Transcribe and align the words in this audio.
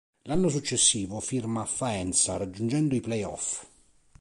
L'anno 0.23 0.49
successivo 0.49 1.19
firma 1.19 1.61
a 1.61 1.65
Faenza 1.65 2.35
raggiungendo 2.37 2.95
i 2.95 3.01
play-off. 3.01 3.67